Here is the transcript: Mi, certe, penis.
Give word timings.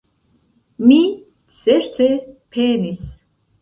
Mi, 0.85 0.97
certe, 1.61 2.11
penis. 2.57 3.09